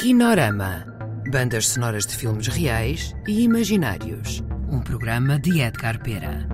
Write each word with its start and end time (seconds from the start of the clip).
Kinorama. 0.00 0.86
Bandas 1.30 1.68
sonoras 1.68 2.06
de 2.06 2.16
filmes 2.16 2.46
reais 2.46 3.14
e 3.28 3.42
imaginários. 3.42 4.42
Um 4.70 4.80
programa 4.80 5.38
de 5.38 5.60
Edgar 5.60 6.02
Pera. 6.02 6.48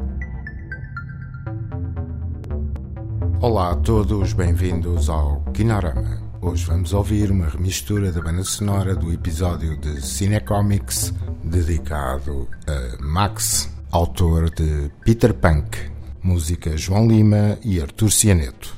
Olá 3.40 3.71
a 3.71 3.77
todos, 3.77 4.32
bem-vindos 4.32 5.09
ao 5.09 5.45
Kinorama. 5.53 6.21
Hoje 6.40 6.64
vamos 6.64 6.92
ouvir 6.92 7.31
uma 7.31 7.49
remistura 7.49 8.10
da 8.10 8.21
banda 8.21 8.42
sonora 8.42 8.96
do 8.96 9.13
episódio 9.13 9.76
de 9.76 10.04
Cinecomics 10.04 11.15
dedicado 11.44 12.49
a 12.67 13.01
Max, 13.01 13.71
autor 13.92 14.51
de 14.51 14.90
Peter 15.04 15.33
Punk, 15.33 15.78
música 16.20 16.77
João 16.77 17.06
Lima 17.06 17.56
e 17.65 17.80
Artur 17.80 18.10
Cianeto. 18.10 18.74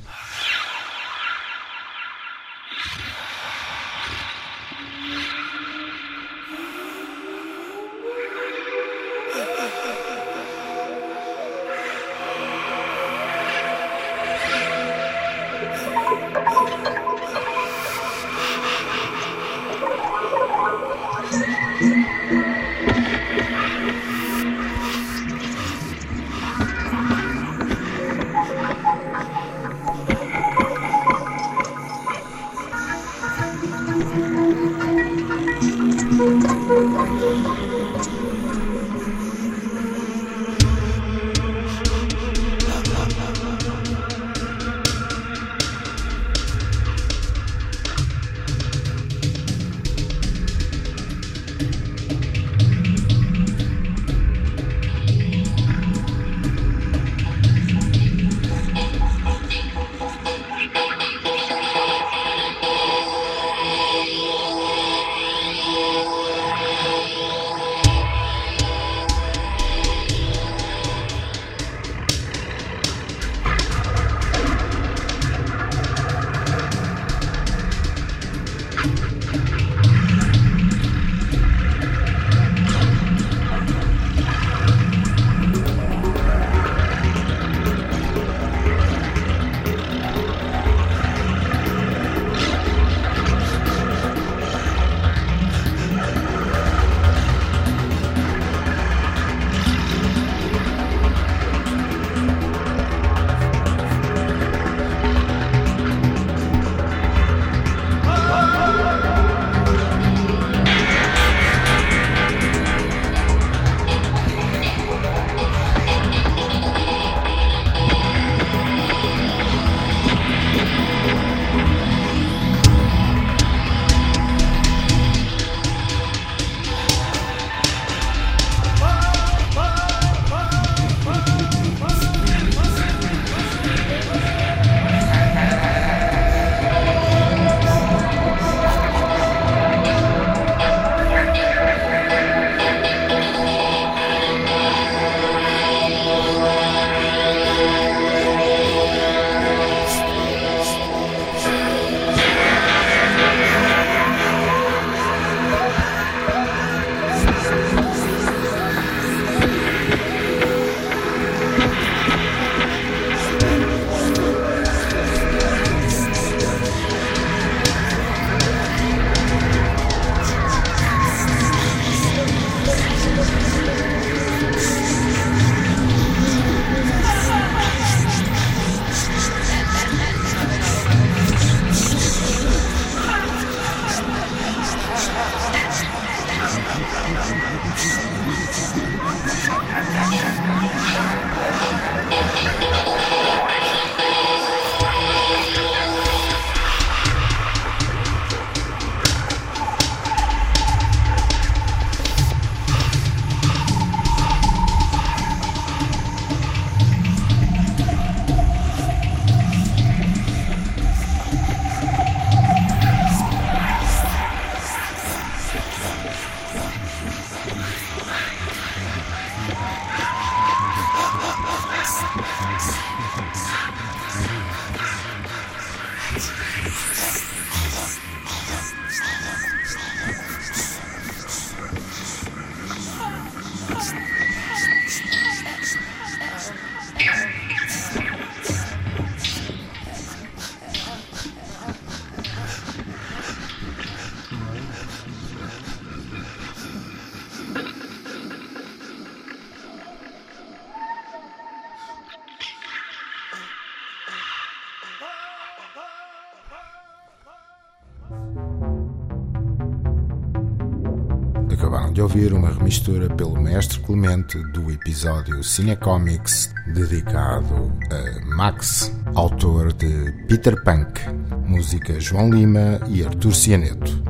Acabaram 261.51 261.91
de 261.91 262.01
ouvir 262.01 262.33
uma 262.33 262.49
remistura 262.49 263.13
pelo 263.15 263.39
mestre 263.39 263.79
Clemente 263.81 264.41
do 264.53 264.71
episódio 264.71 265.43
Cinecomics 265.43 266.53
dedicado 266.73 267.71
a 267.91 268.35
Max, 268.35 268.91
autor 269.13 269.73
de 269.73 270.11
Peter 270.27 270.63
Punk, 270.63 271.01
música 271.45 271.99
João 271.99 272.29
Lima 272.29 272.79
e 272.87 273.03
Artur 273.03 273.35
Cianeto. 273.35 274.01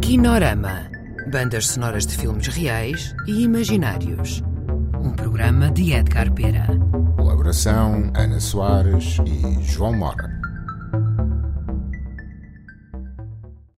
Quinorama 0.00 0.95
Bandas 1.30 1.66
sonoras 1.66 2.06
de 2.06 2.16
filmes 2.16 2.46
reais 2.46 3.14
e 3.26 3.42
imaginários. 3.42 4.42
Um 5.02 5.12
programa 5.12 5.70
de 5.72 5.92
Edgar 5.92 6.32
Pera. 6.32 6.66
Colaboração 7.16 8.12
Ana 8.14 8.38
Soares 8.38 9.18
e 9.26 9.60
João 9.64 9.92
Mora. 9.92 10.35